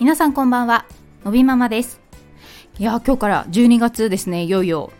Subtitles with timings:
[0.00, 0.86] 皆さんこんばんは。
[1.26, 2.00] のびママです。
[2.78, 4.92] いや今日から12月ですねいよいよ。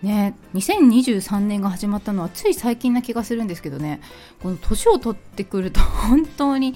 [0.00, 4.00] ね2023年が始まったのはつい最近な気がするんですけどね。
[4.42, 6.72] この年を取ってくると 本当に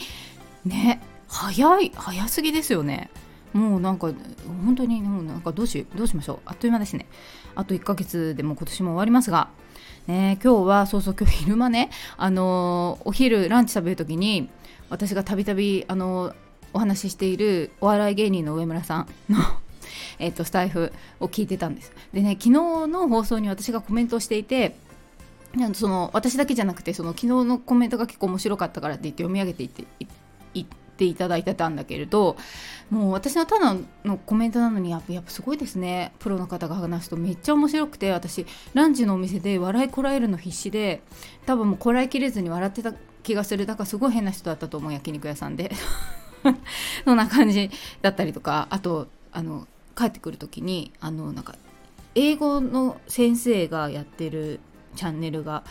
[0.67, 3.09] ね早い早すぎですよね。
[3.55, 4.13] もうなんか
[4.67, 6.39] 本当にもうなんかどうしどうしましょう。
[6.45, 7.07] あっという間ですね。
[7.55, 9.49] あと1ヶ月でも今年も終わりますが。
[10.07, 11.89] ね今日はそうそう今日昼間ね
[12.19, 14.51] あのー、お昼ランチ食べる時に
[14.91, 16.35] 私がたびたびあのー
[16.77, 19.39] お話ししているお笑い芸人の上村さんの
[20.19, 21.93] えとスタイフを聞いてたんです。
[22.13, 24.77] でね昨日の放送に私がコメントをしていて
[25.75, 29.85] その私だけじゃなくてその昨日のコメントが結構面白かったからって言って読み上げていって
[30.53, 30.67] いっ
[30.99, 32.37] ていただいてたんだけれど
[32.91, 36.13] もう私のただのコメントなのにやっぱやっぱすごいですね。
[36.19, 41.01] プロの方が話すとめっちゃ面白くて私ランチのお店で笑いこらえるの必死で
[41.47, 43.67] 多分もうこらえきれずに笑ってた気がする。
[43.67, 45.73] だからすごい変な人だったと思う焼肉屋さんで。
[47.05, 47.71] そんな感じ
[48.03, 51.55] だったりとかあとあの帰ってくる時にあのなんか
[52.15, 54.61] 英語の先生がやってる
[54.95, 55.65] チャンネルが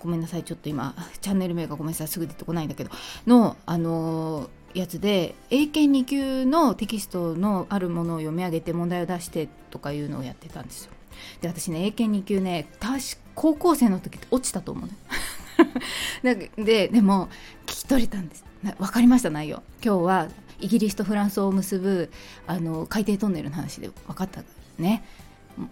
[0.00, 2.90] ごめんなさいちょっと今チャンネル名がごめんなさいすぐ出てこないんだけど
[3.26, 10.92] のあのやつで英検2級のテキストのあるものを読み上げて問題を出してとかいうのをやってたんですよ。
[11.40, 13.00] で私ね英検2級ね確
[13.34, 16.50] 高校生の時落ちたと思うね。
[16.56, 17.28] ででも
[17.66, 19.62] 聞き取れたんです分かりました内容。
[19.84, 20.28] 今日は
[20.60, 22.10] イギリスとフランスを結ぶ
[22.46, 24.42] あの海底トンネルの話で分かった
[24.78, 25.04] ね。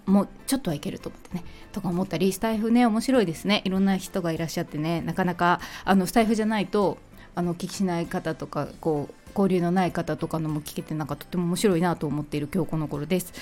[0.05, 1.45] もうちょっとはいけると思ってね。
[1.73, 3.63] とか思ったりスタイフね面白いですね。
[3.65, 5.01] いろんな人がいらっしゃってね。
[5.01, 6.99] なかなかあのスタイフじゃないと
[7.35, 13.33] あの聞きしない方とかこう交流のない方とかのも聞けてなんかとても面白いなと思っている今日この頃です。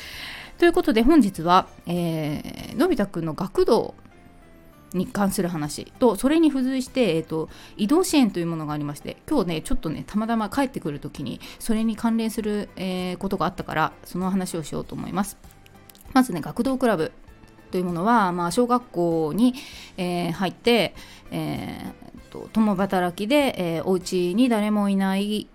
[0.59, 3.95] ということで本日は、えー、のび太くんの学童
[4.95, 15.37] に関する話とそれに付随して、えーと、移動支援というものがありまして今日ねちょっとねたまたま帰ってくる時にそれに関連する、えー、ことがあったからその話をしようと思います
[16.13, 17.13] まずね学童クラブ
[17.73, 19.55] というものは、まあ、小学校に、
[19.97, 20.95] えー、入って、
[21.33, 25.49] えーと、共働きで、えー、お家に誰もいない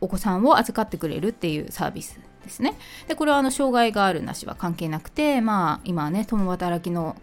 [0.00, 2.74] お子さんを預かってくれるっていうサービスですね。
[3.06, 7.16] でこれはあの障害があるなしは関係なくて、まあ、今ね共働きの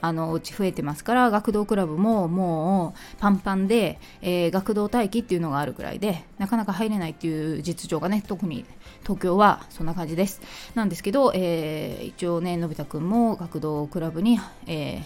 [0.00, 8.64] あのうち増えてますから学童クラブももうパンパンで、えー、学童待機っていうのがあるくらいでなかなか入れないっていう実情がね特に
[9.02, 10.40] 東京はそんな感じです。
[10.74, 15.04] なんですけど、えー、一応ねのび太くんも学童クラブに、えー、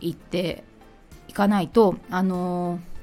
[0.00, 0.64] 行って
[1.28, 2.95] いかないとあのー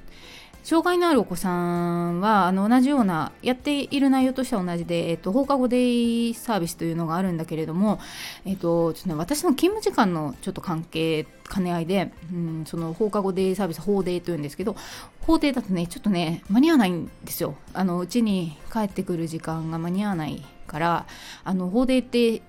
[0.64, 8.00] 障害のあるお子さんはあの同じようなやっている内容としては同じで、えっと、放課後デイサービスというのがあるんだけれども、
[8.46, 14.78] えっとちょっとね、私の勤務時間のちょっと関係兼ね合いで、うん、その放課後デイサービス法デイというんですけど
[15.22, 17.56] 法デイだとねちょっとね間に合わないんですよ。
[17.74, 21.06] あのうちに帰ってくる時間が間に合わないから
[21.44, 22.42] あの法デイって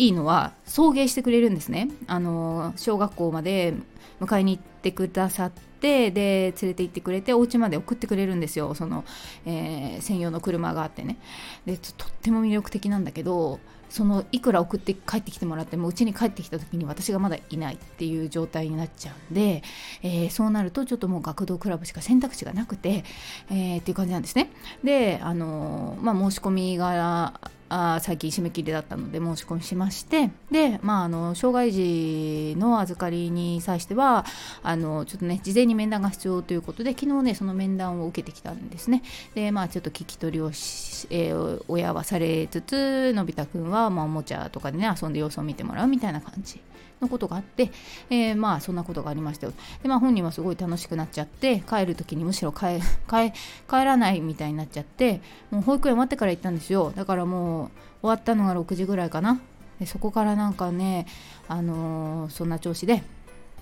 [0.00, 1.90] いいのは送迎してくれるんですね。
[2.06, 3.74] あの小学校まで
[4.18, 8.74] 迎えに行ってくださってで連れて行ってくれてお家まで送ってくれるんですよ。
[8.74, 9.04] その、
[9.44, 11.18] えー、専用の車があってね。
[11.66, 19.62] でとっても魅力的なんだけどそのいくら送って帰ってきてもらってもうちに帰ってきた時に私がまだいないっていう状態になっちゃうんで、
[20.02, 23.04] えー、そうなるとちょっともう学童クラブしか選択肢がなくて、
[23.50, 24.50] えー、っていう感じなんですね。
[24.82, 27.38] であのまあ申し込みが
[27.70, 34.26] あ最近締め切りだったので申し込みしましてで、まあ、あの障害児の預かりに際しては
[34.64, 39.02] あのちょっとね事前に面談が必要ということで昨日ねその面談を受けてきたんですね。
[39.34, 46.60] でまあちょっと聞き取りをし、えー、親はされつつのび太くんは、まあ、おもちゃとかでね遊んで様子を見てもらうみたいな感じ。
[47.00, 47.70] のことがあって、
[48.10, 49.52] えー、まあそんなことがありましたよ。
[49.82, 53.32] でまあ本人はすごい楽しくなっちゃって帰る時にむしろ帰 帰
[53.68, 56.92] 帰らないみたいになっちゃってもう保育園終わってから行ったんですよ。
[56.94, 57.70] だからもう
[58.02, 59.40] 終わったのが6時ぐらいかな。
[59.78, 61.06] でそこからなんかね
[61.48, 63.02] あのー、そんな調子で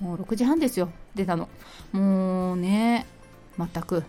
[0.01, 0.91] もう6時半ですよ。
[1.15, 1.49] 出たの。
[1.93, 3.07] もうね
[3.57, 4.05] 全く。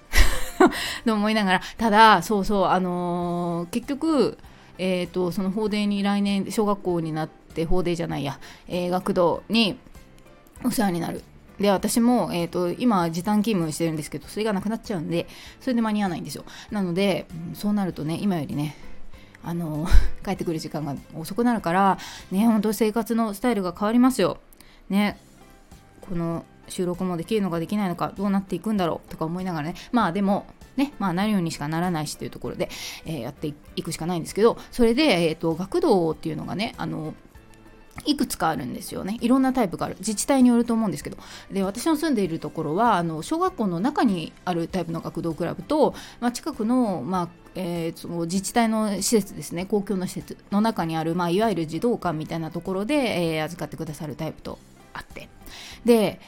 [1.05, 4.37] と思いながらただそうそうあのー、結局
[4.81, 7.29] えーと、その法廷に来年小学校になっ
[7.59, 9.77] て法廷じゃないや、えー、学童に
[10.63, 11.23] お世話になる。
[11.59, 15.27] で私も、えーと、今時短勤務してるんですけどそれがなくなっちゃうんで
[15.59, 16.45] それで間に合わないんですよ。
[16.71, 18.77] なので、そうなるとね今よりね
[19.43, 19.85] あの
[20.23, 21.97] 帰ってくる時間が遅くなるから
[22.31, 24.37] ね本当生活のスタイルが変わりますよ。
[24.89, 25.19] ね
[26.01, 29.75] この収録もできるのかできないのかどうなっていくんだろうとか思いながらね。
[29.91, 30.45] まあでも
[30.77, 32.69] ねまあなるようにしかならないしというところで、
[33.05, 37.13] えー、やっていくしかないんですけどそれで、えーと、学童っていうのがねあの
[38.05, 39.17] いくつかあるんですよね。
[39.21, 39.95] いろんなタイプがある。
[39.99, 41.17] 自治体によると思うんですけど。
[41.51, 49.65] で私の住んでいるところはあの小学校の中にあるタイプの学童クラブと、まあ、近くの,、まあえー、その自治体の施設ですね。
[49.65, 52.95] 公共の施設の中にある、まあ、いわゆる児童館みたいなところで、
[53.35, 54.59] えー、預かってくださるタイプと
[54.93, 55.29] あって。
[55.85, 56.19] で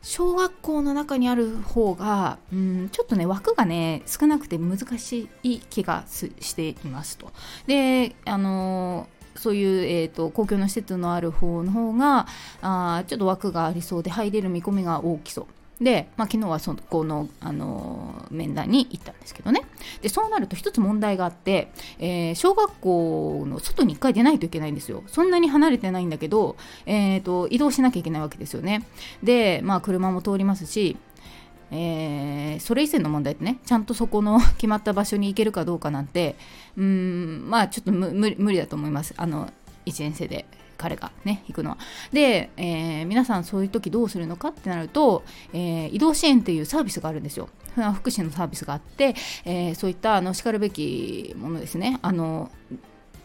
[0.00, 7.32] 小学校の中にある方がうんちょっとね枠がね少なくて難しい気がしていますと。
[7.66, 9.08] であの
[9.40, 12.26] そういう、えーと、公共の施設のある方の方が
[12.60, 15.46] あちょっと枠がありそうで入れる見込みが大きそう。
[15.80, 19.62] で、まあ、昨日はそこの、あのー、面談に行ったんですけどね。
[20.02, 25.04] でそうなると一つ問題があって、えー、小学校の外に1回出ないといけないんですよ。
[25.06, 26.56] そんなに離れてないんだけど、
[26.86, 28.86] えーと、移動しなきゃいけないわけですよね。
[29.22, 30.96] で、まあ、車も通りますし
[31.70, 36.36] えー、それ以前の問題ってねちゃんとそこの 決まった場所に行けるかどうかなんて
[36.76, 39.50] うんまあちょっと無理だと思いますあの
[39.86, 40.46] 1年生で
[40.78, 41.78] 彼がね行くのは。
[42.12, 47.48] で、えー、皆さんそういう時どうするのかってなると、えー、移動支援っていうサービスがあるんですよ。
[47.94, 52.50] 福祉のサービスがあって、えー、そういったあのしかるべきものですねあの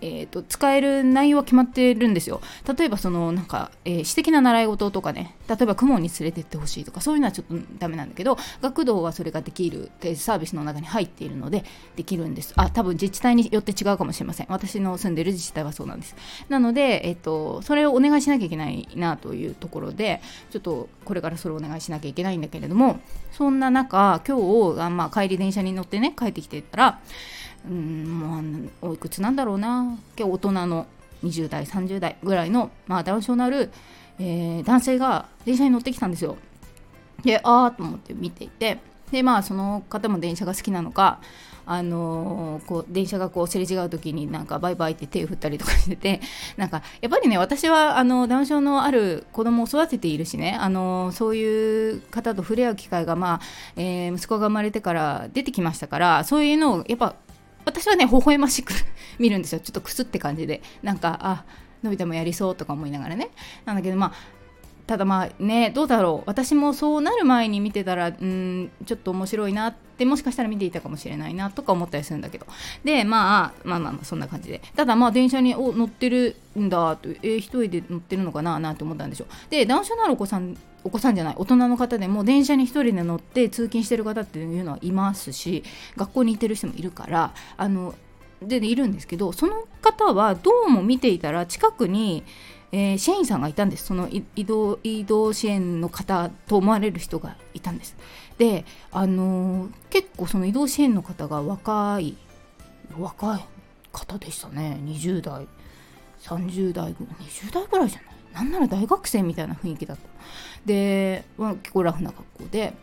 [0.03, 2.41] えーと、使える内容は決まってるんですよ。
[2.77, 11.63] 例えばそのなんか、えー、私的な習い事とかね例えば雲に連れてってほしいとかそういうのはちょっとダメなんだけど学童はそれができるサービスの中に入っているので
[11.95, 12.53] できるんです。
[12.57, 14.47] あ多分自治体によって違うかもしれません。
[14.49, 16.15] 私の住んでる自治体はそうなんです。
[16.49, 20.21] なので、えーと、それをお願いしなきゃいけないなというところで
[20.51, 22.99] ちょっとこれからそれをお願いしなきゃいけないんだけれども
[23.31, 26.99] そんな中今日、まあ、帰り電車に乗ってね帰ってきてたら
[27.69, 28.41] うんも
[28.83, 30.87] うおいくつなんだろうな大人の
[31.23, 33.71] 20代30代ぐらいの、まあ、ダウン症のある、
[34.19, 36.37] えー、男性が電車に乗ってきたんですよ。
[37.23, 38.79] でああと思って見ていて
[39.11, 41.19] でまあその方も電車が好きなのか
[41.65, 46.21] あのー、こう電車がこうすれ違う時になんかバイバイって手を振ったりとかしてて
[46.57, 53.41] なんかやっぱりね私はあのダウン症のある子供を育てているしねあのー、そういう方と触れ合う機会がまあ、
[53.77, 57.15] えー、息子が生まれてから出てきましたからそういうのをやっぱ
[57.65, 58.73] 私はね、微笑ましく
[59.19, 59.59] 見るんですよ。
[59.59, 60.61] ちょっとくすって感じで。
[60.81, 61.43] なんか、あ、
[61.83, 63.29] のび太もやりそうとか思いながらね。
[63.65, 64.13] なんだけど、まあ、
[64.85, 66.29] ただまあね、どうだろう。
[66.29, 72.45] 私もそうなる前に見てたら、うん、ちょっと面白いなって、もしかしたら見ていたかもしれないなとか思ったりするんだけど。
[72.83, 74.61] で、まあ、まあまあ、そんな感じで。
[74.75, 79.51] ただまあ、電車に乗ってるんだと、えー、一人で乗ってるのかななんて思ったんでしょう。
[79.51, 85.63] で、男性のあるお子さんお子さんじゃない大人の方でも電車に1人で乗って通勤してる方っていうのはいますし
[85.95, 87.95] 学校に行ってる人もいるからあの
[88.41, 92.23] でいるんですけどその方はどうも見ていたら近くに、
[92.71, 93.85] えー、支援員さんがいたんです。
[93.85, 97.95] その移動移動支援の方と思われる人がいたんです。
[98.37, 102.17] であのー、結構その移動支援の方が若い
[102.99, 103.45] 若い
[103.93, 104.77] 方でしたね。
[104.83, 105.47] 20代
[106.21, 108.12] 30代20代ぐらいじゃない？
[108.33, 110.03] なんなら大学生みたいな雰囲気だった。
[110.65, 112.73] で、まあ、結構ラフな格好で。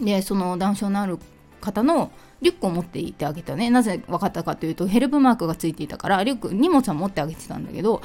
[0.00, 1.18] でそのダウン症のある
[1.60, 3.68] 方のリュックを持っていてあげたね。
[3.70, 8.00] なぜ分かったかというとヘルプマークがついていたからリュック荷物は持ってあげてたんだけど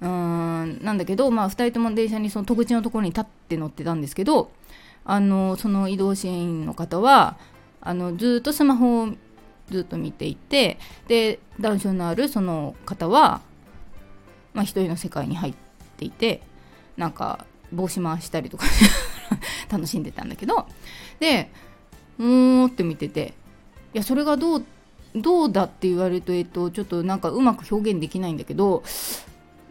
[0.00, 4.50] うーんなんだけどまあ2人とも電車にその戸口のところに立って乗ってたんですけど
[5.06, 7.38] あのその移動支援員の方は
[7.80, 9.08] あのずっとスマホを
[9.70, 13.40] ずっと見ていてでダウン症のあるその方は、
[14.52, 15.67] まあ、一人の世界に入って
[15.98, 16.42] ていて
[16.96, 18.64] なんか帽子回したりとか
[19.68, 20.66] 楽しんでたんだけど
[21.20, 21.50] で
[22.18, 23.34] うーんって見てて
[23.94, 24.64] いやそれがどう
[25.14, 28.82] どうだって言われると、えっと、ちょっとなんかうまく表現できないんだけど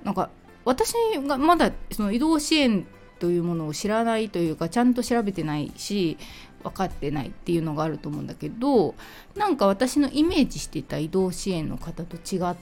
[0.03, 0.29] なんか
[0.65, 0.93] 私
[1.25, 2.85] がまだその移動支援
[3.19, 6.17] というものを知らないというかちゃんと調べてないし
[6.63, 8.95] 分かってないっていうのがあると思うんだけど
[9.35, 12.55] なんか私のイメージしてた移動支援の方と違っ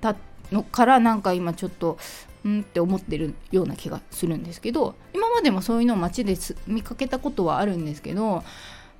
[0.00, 0.16] た
[0.52, 1.98] のからなんか今ちょっと
[2.46, 6.36] んって思ってるような気がするんですけど今までもそういうのを街で
[6.66, 8.44] 見かけたことはあるんですけど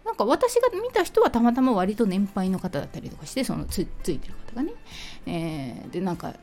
[0.05, 4.73] なんか私が見た人はたまたま割と年配の方だったりとかしてそのつついてる方がね、
[5.27, 6.35] えー、でなんか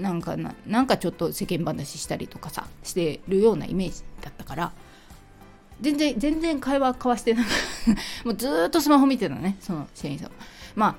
[0.00, 4.72] なんかなんかちょっと世間話したりとかさしてるようなイメージだったから
[5.80, 7.42] 全然全然会話交わしてな
[8.24, 10.30] もうずっとスマホ見てたのねその支援員さん
[10.74, 10.96] まあ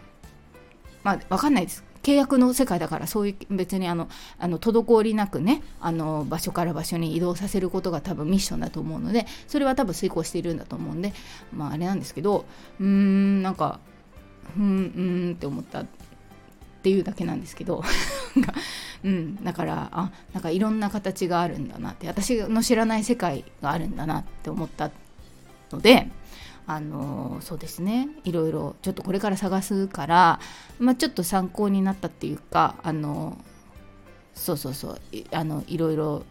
[1.03, 1.90] まあ分かんないです。
[2.03, 11.13] 契約の世界だからそういう別にあのあの滞りなくねあの場所から場所に移動させることが多分ミッションだと思うのでそれは多分遂行しているんだと思うんで
[11.53, 12.45] まああれなんですけど
[12.79, 13.79] うーんなんか
[14.57, 14.69] うんう
[15.29, 15.85] んって思った。
[16.81, 17.83] っていうだけなんですけど
[19.05, 24.89] うん、だからあなんかいろんな形があるんだなって私の知らない世界があるんだなって思った
[25.71, 26.09] ので
[26.73, 28.07] あのそうですね。
[28.23, 30.39] いろいろちょっとこれから探すから、
[30.79, 33.37] まあ、ちょっと参考になったっていうかあの
[34.33, 35.01] そうそうそう。
[35.31, 36.23] あのいろいろ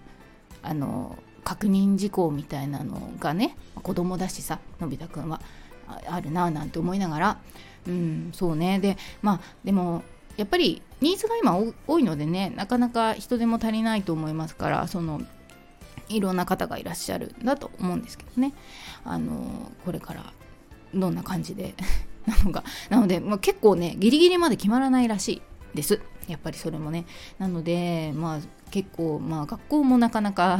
[0.62, 5.42] あの確認事項みたいなのがね子供だしさのび太くんは
[6.08, 7.38] あるなぁなんて思いながら
[7.86, 8.78] うんそうね。
[8.78, 10.02] でまあでも
[10.38, 15.20] やっぱりニーズが今多いのでねなかなか人手も足りないと思いますからその
[16.10, 18.52] いろんな方がいらっしゃるんだと思うんですけどね。
[19.04, 20.32] あのこれから
[20.94, 21.74] どんな感じで
[22.26, 25.42] なのかなので、まあ、結構ねギリギリまで決まらないらしい
[25.74, 26.00] です。
[26.28, 27.06] やっぱりそれもね。
[27.38, 30.58] なのでまあ結構まあ学校もなかなか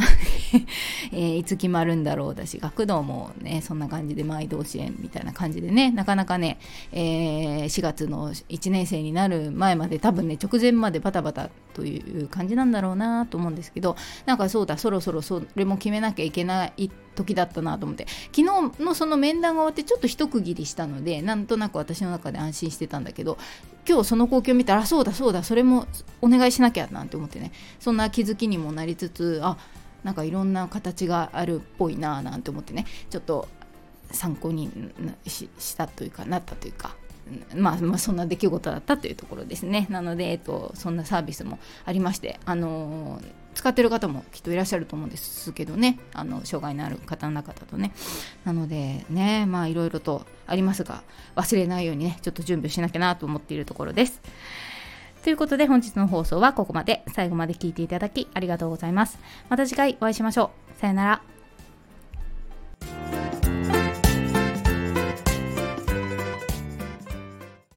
[1.13, 6.59] えー、いつ決まるんだろうだし学童もねそんな感じで毎度支援みたいな感じでねなかなかね、
[6.93, 13.97] えー、4月の1年生になる前まで多分ね直前までバタバタという感じなんだろうなと思うんですけど
[14.27, 18.07] なんかそうだそろそろそれも決めなきゃいけない時だったなと思って。
[18.35, 23.39] 昨日のその面談が終わってちょっと一区切りしたのでなんとなく私の中で安心してたんだけど
[23.89, 25.87] 今日その光景を見たらそうだそうだそれも
[26.21, 27.53] お願いしなきゃなんて思ってね。
[27.79, 29.57] そんな気づきにもなりつつあ
[30.05, 32.87] なんかいろんな形があるっぽいななんて思ってね。
[33.11, 33.49] ちょっと
[34.13, 34.71] 参考に
[35.59, 36.97] したというかなったというか。
[37.55, 39.87] まあ、まあ、そんな出来事だったというところですね。
[39.91, 43.21] なので、えっと、そんなサービスもありまして、あの、
[43.55, 47.93] 使ってる方もきっといらっしゃると思うんですけどね、あの障害のある方の中だとね。
[48.45, 51.03] なのでね、まあいろいろとありますが、
[51.37, 54.21] 忘れないようにね、ちょっと準備しなきゃなと思っているところです。
[55.23, 57.03] ということで本日の放送はここまで。
[57.13, 59.19] 最後まで聞いていただきありがとうございます。
[59.49, 60.81] また次回お会いしましょう。
[60.81, 61.40] さよなら。